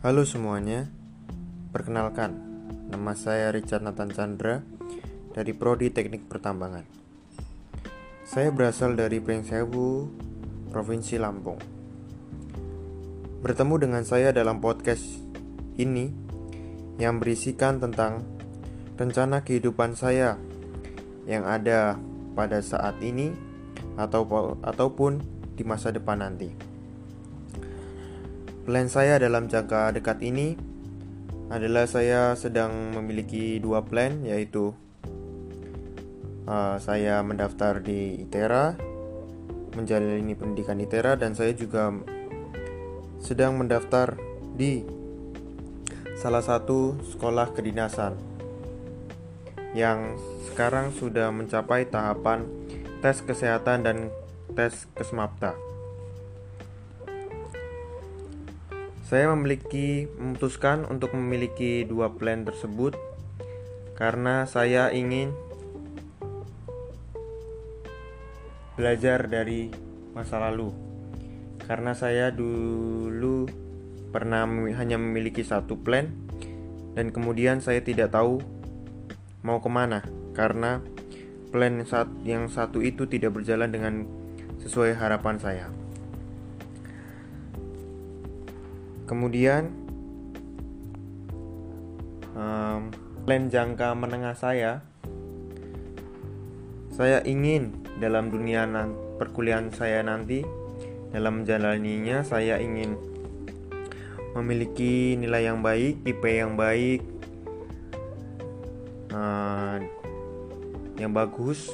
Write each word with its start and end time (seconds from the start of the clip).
Halo 0.00 0.24
semuanya, 0.24 0.88
perkenalkan, 1.76 2.32
nama 2.88 3.12
saya 3.12 3.52
Richard 3.52 3.84
Nathan 3.84 4.08
Chandra 4.08 4.64
dari 5.36 5.52
Prodi 5.52 5.92
Teknik 5.92 6.24
Pertambangan. 6.24 6.88
Saya 8.24 8.48
berasal 8.48 8.96
dari 8.96 9.20
Pringsewu, 9.20 10.08
Provinsi 10.72 11.20
Lampung. 11.20 11.60
Bertemu 13.44 13.74
dengan 13.76 14.00
saya 14.08 14.32
dalam 14.32 14.64
podcast 14.64 15.04
ini 15.76 16.08
yang 16.96 17.20
berisikan 17.20 17.76
tentang 17.76 18.24
rencana 18.96 19.44
kehidupan 19.44 20.00
saya 20.00 20.40
yang 21.28 21.44
ada 21.44 22.00
pada 22.32 22.64
saat 22.64 22.96
ini 23.04 23.36
atau 24.00 24.24
ataupun 24.64 25.20
di 25.52 25.62
masa 25.68 25.92
depan 25.92 26.24
nanti. 26.24 26.69
Plan 28.70 28.86
saya 28.86 29.18
dalam 29.18 29.50
jangka 29.50 29.98
dekat 29.98 30.22
ini 30.22 30.54
adalah 31.50 31.90
saya 31.90 32.38
sedang 32.38 32.94
memiliki 32.94 33.58
dua 33.58 33.82
plan 33.82 34.22
yaitu 34.22 34.70
uh, 36.46 36.78
saya 36.78 37.18
mendaftar 37.26 37.82
di 37.82 38.22
ITERA 38.22 38.78
menjalani 39.74 40.38
pendidikan 40.38 40.78
ITERA 40.78 41.18
dan 41.18 41.34
saya 41.34 41.50
juga 41.50 41.90
sedang 43.18 43.58
mendaftar 43.58 44.14
di 44.54 44.86
salah 46.14 46.46
satu 46.46 46.94
sekolah 47.10 47.50
kedinasan 47.50 48.14
yang 49.74 50.14
sekarang 50.46 50.94
sudah 50.94 51.34
mencapai 51.34 51.90
tahapan 51.90 52.46
tes 53.02 53.18
kesehatan 53.18 53.82
dan 53.82 54.14
tes 54.54 54.86
kesmapta. 54.94 55.58
Saya 59.10 59.26
memiliki 59.34 60.06
memutuskan 60.22 60.86
untuk 60.86 61.18
memiliki 61.18 61.82
dua 61.82 62.14
plan 62.14 62.46
tersebut 62.46 62.94
karena 63.98 64.46
saya 64.46 64.94
ingin 64.94 65.34
belajar 68.78 69.26
dari 69.26 69.74
masa 70.14 70.38
lalu. 70.38 70.70
Karena 71.66 71.90
saya 71.98 72.30
dulu 72.30 73.50
pernah 74.14 74.46
hanya 74.78 74.94
memiliki 74.94 75.42
satu 75.42 75.74
plan 75.74 76.06
dan 76.94 77.10
kemudian 77.10 77.58
saya 77.58 77.82
tidak 77.82 78.14
tahu 78.14 78.38
mau 79.42 79.58
ke 79.58 79.66
mana 79.66 80.06
karena 80.38 80.86
plan 81.50 81.82
yang 82.22 82.46
satu 82.46 82.78
itu 82.78 83.10
tidak 83.10 83.34
berjalan 83.34 83.74
dengan 83.74 84.06
sesuai 84.62 84.94
harapan 84.94 85.34
saya. 85.42 85.89
Kemudian 89.10 89.74
um, 92.30 92.94
plan 93.26 93.50
jangka 93.50 93.90
menengah 93.98 94.38
saya, 94.38 94.86
saya 96.94 97.18
ingin 97.26 97.74
dalam 97.98 98.30
dunia 98.30 98.70
perkuliahan 99.18 99.74
saya 99.74 100.06
nanti, 100.06 100.46
dalam 101.10 101.42
menjalaninya 101.42 102.22
saya 102.22 102.62
ingin 102.62 102.94
memiliki 104.38 105.18
nilai 105.18 105.42
yang 105.42 105.58
baik, 105.58 106.06
IP 106.06 106.22
yang 106.30 106.54
baik, 106.54 107.02
uh, 109.10 109.82
yang 111.02 111.10
bagus, 111.10 111.66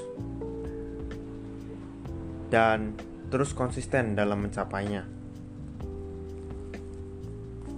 dan 2.48 2.97
terus 3.28 3.53
konsisten 3.53 4.17
dalam 4.17 4.41
mencapainya 4.41 5.16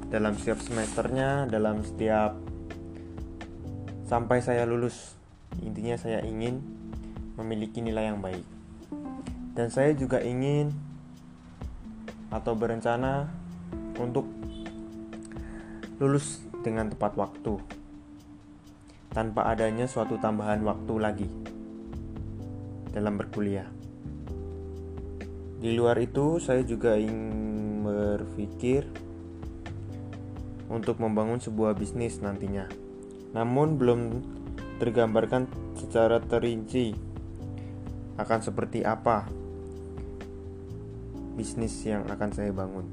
dalam 0.08 0.32
setiap 0.36 0.58
semesternya, 0.64 1.44
dalam 1.48 1.84
setiap 1.84 2.32
sampai 4.08 4.40
saya 4.40 4.64
lulus. 4.64 5.16
Intinya 5.60 6.00
saya 6.00 6.24
ingin 6.24 6.64
memiliki 7.36 7.84
nilai 7.84 8.08
yang 8.08 8.24
baik. 8.24 8.44
Dan 9.52 9.68
saya 9.68 9.92
juga 9.92 10.24
ingin 10.24 10.72
atau 12.32 12.56
berencana 12.56 13.28
untuk 14.00 14.24
lulus 16.00 16.44
dengan 16.60 16.88
tepat 16.92 17.16
waktu 17.16 17.58
tanpa 19.12 19.48
adanya 19.50 19.88
suatu 19.88 20.20
tambahan 20.20 20.62
waktu 20.62 20.94
lagi 21.00 21.28
dalam 22.92 23.18
berkuliah. 23.18 23.66
Di 25.58 25.74
luar 25.74 25.98
itu, 25.98 26.38
saya 26.38 26.62
juga 26.62 26.94
ingin 26.94 27.82
berpikir 27.82 28.86
untuk 30.68 31.00
membangun 31.00 31.40
sebuah 31.40 31.76
bisnis 31.76 32.20
nantinya. 32.20 32.68
Namun 33.32 33.76
belum 33.76 34.00
tergambarkan 34.78 35.48
secara 35.76 36.22
terinci 36.22 36.94
akan 38.20 38.40
seperti 38.40 38.84
apa 38.86 39.26
bisnis 41.34 41.74
yang 41.84 42.06
akan 42.08 42.30
saya 42.30 42.50
bangun. 42.54 42.86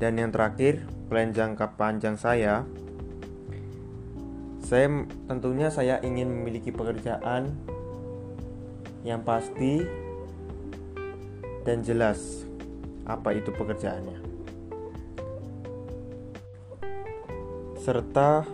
Dan 0.00 0.16
yang 0.16 0.32
terakhir, 0.32 0.80
plan 1.12 1.34
jangka 1.34 1.76
panjang 1.76 2.16
saya 2.16 2.64
saya 4.70 4.86
tentunya 5.26 5.66
saya 5.66 5.98
ingin 5.98 6.30
memiliki 6.30 6.70
pekerjaan 6.70 7.50
yang 9.02 9.18
pasti 9.26 9.82
dan 11.66 11.82
jelas 11.82 12.46
apa 13.02 13.34
itu 13.34 13.50
pekerjaannya. 13.50 14.39
Serta 17.80 18.44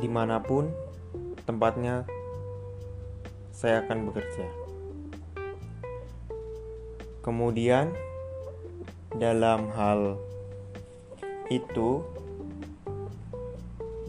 di 0.00 0.08
mana 0.08 0.40
pun 0.40 0.72
tempatnya 1.44 2.08
saya 3.52 3.84
akan 3.84 4.08
bekerja. 4.08 4.48
Kemudian, 7.20 7.92
dalam 9.12 9.68
hal 9.76 10.16
itu, 11.52 12.00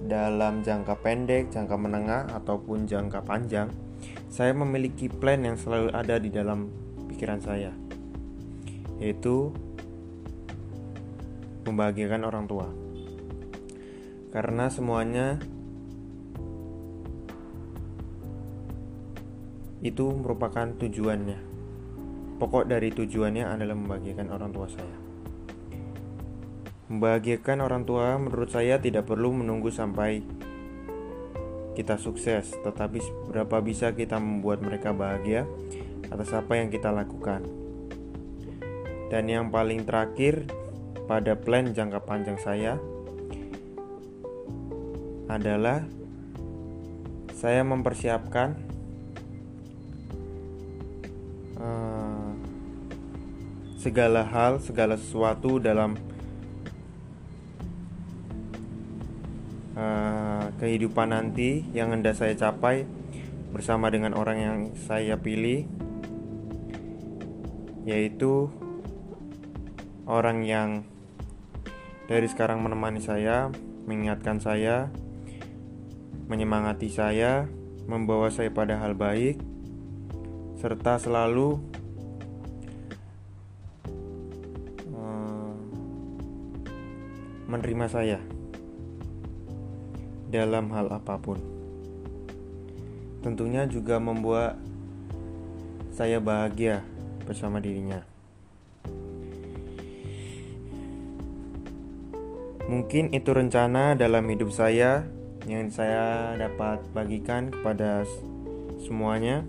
dalam 0.07 0.63
jangka 0.63 0.95
pendek, 1.03 1.51
jangka 1.51 1.75
menengah, 1.75 2.31
ataupun 2.31 2.87
jangka 2.87 3.27
panjang, 3.27 3.67
saya 4.31 4.55
memiliki 4.55 5.11
plan 5.11 5.43
yang 5.43 5.59
selalu 5.59 5.91
ada 5.91 6.15
di 6.15 6.31
dalam 6.31 6.71
pikiran 7.11 7.43
saya, 7.43 7.75
yaitu 9.03 9.51
membahagiakan 11.67 12.23
orang 12.23 12.47
tua 12.47 12.71
karena 14.31 14.71
semuanya 14.71 15.37
itu 19.83 20.07
merupakan 20.15 20.71
tujuannya. 20.77 21.51
Pokok 22.39 22.65
dari 22.65 22.89
tujuannya 22.89 23.45
adalah 23.45 23.75
membahagiakan 23.77 24.27
orang 24.33 24.49
tua 24.55 24.67
saya. 24.71 24.97
Membahagiakan 26.89 27.57
orang 27.61 27.83
tua 27.85 28.17
menurut 28.17 28.49
saya 28.49 28.81
tidak 28.81 29.05
perlu 29.05 29.35
menunggu 29.35 29.69
sampai 29.69 30.23
kita 31.75 31.95
sukses, 31.95 32.51
tetapi 32.65 32.99
berapa 33.31 33.63
bisa 33.63 33.95
kita 33.95 34.19
membuat 34.19 34.59
mereka 34.59 34.91
bahagia 34.91 35.47
atas 36.11 36.35
apa 36.35 36.59
yang 36.59 36.67
kita 36.67 36.91
lakukan. 36.91 37.45
Dan 39.07 39.27
yang 39.27 39.51
paling 39.51 39.83
terakhir 39.83 40.47
pada 41.07 41.35
plan 41.35 41.71
jangka 41.71 41.99
panjang 42.03 42.39
saya 42.39 42.79
adalah 45.31 45.87
saya 47.31 47.63
mempersiapkan 47.63 48.59
uh, 51.55 52.35
segala 53.79 54.27
hal, 54.27 54.59
segala 54.59 54.99
sesuatu 54.99 55.57
dalam 55.57 55.95
uh, 59.79 60.51
kehidupan 60.59 61.15
nanti 61.15 61.63
yang 61.71 61.95
hendak 61.95 62.19
saya 62.19 62.35
capai 62.35 62.83
bersama 63.55 63.87
dengan 63.87 64.13
orang 64.13 64.37
yang 64.37 64.57
saya 64.85 65.15
pilih, 65.15 65.63
yaitu 67.87 68.51
orang 70.03 70.43
yang 70.43 70.69
dari 72.11 72.27
sekarang 72.27 72.59
menemani 72.59 72.99
saya, 72.99 73.47
mengingatkan 73.87 74.37
saya, 74.43 74.91
menyemangati 76.31 76.87
saya, 76.87 77.43
membawa 77.91 78.31
saya 78.31 78.47
pada 78.47 78.79
hal 78.79 78.95
baik, 78.95 79.35
serta 80.55 80.95
selalu 80.95 81.59
uh, 84.95 85.51
menerima 87.51 87.85
saya 87.91 88.23
dalam 90.31 90.71
hal 90.71 90.87
apa 90.87 91.19
pun. 91.19 91.35
Tentunya 93.19 93.67
juga 93.67 93.99
membuat 93.99 94.55
saya 95.91 96.23
bahagia 96.23 96.79
bersama 97.27 97.59
dirinya. 97.59 98.07
Mungkin 102.71 103.11
itu 103.11 103.35
rencana 103.35 103.99
dalam 103.99 104.23
hidup 104.31 104.55
saya 104.55 105.03
yang 105.49 105.73
saya 105.73 106.37
dapat 106.37 106.85
bagikan 106.93 107.49
kepada 107.49 108.05
semuanya. 108.81 109.45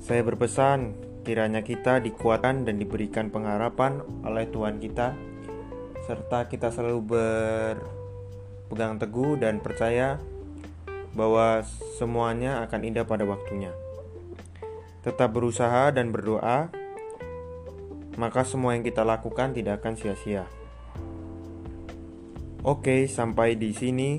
Saya 0.00 0.22
berpesan 0.22 0.94
kiranya 1.26 1.66
kita 1.66 1.98
dikuatkan 1.98 2.62
dan 2.62 2.78
diberikan 2.78 3.34
pengharapan 3.34 3.98
oleh 4.22 4.46
Tuhan 4.46 4.78
kita 4.78 5.18
serta 6.06 6.46
kita 6.46 6.70
selalu 6.70 7.02
berpegang 7.02 9.02
teguh 9.02 9.34
dan 9.34 9.58
percaya 9.58 10.22
bahwa 11.18 11.66
semuanya 11.98 12.62
akan 12.62 12.86
indah 12.86 13.02
pada 13.02 13.26
waktunya. 13.26 13.74
Tetap 15.02 15.34
berusaha 15.34 15.90
dan 15.90 16.14
berdoa, 16.14 16.70
maka 18.14 18.46
semua 18.46 18.78
yang 18.78 18.86
kita 18.86 19.02
lakukan 19.02 19.50
tidak 19.50 19.82
akan 19.82 19.98
sia-sia. 19.98 20.46
Oke, 22.66 23.06
sampai 23.06 23.54
di 23.54 23.70
sini 23.70 24.18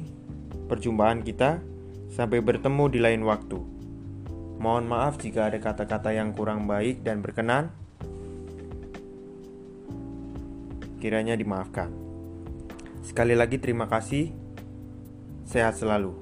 perjumpaan 0.71 1.19
kita. 1.19 1.59
Sampai 2.07 2.39
bertemu 2.39 2.87
di 2.87 3.03
lain 3.03 3.27
waktu. 3.27 3.59
Mohon 4.55 4.87
maaf 4.87 5.19
jika 5.19 5.51
ada 5.51 5.59
kata-kata 5.59 6.15
yang 6.15 6.31
kurang 6.31 6.63
baik 6.63 7.03
dan 7.03 7.19
berkenan. 7.19 7.75
Kiranya 11.03 11.35
dimaafkan. 11.35 11.91
Sekali 13.03 13.35
lagi, 13.35 13.59
terima 13.59 13.91
kasih. 13.91 14.31
Sehat 15.43 15.75
selalu. 15.75 16.15